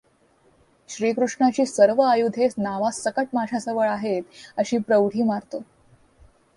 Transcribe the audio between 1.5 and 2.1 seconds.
सर्व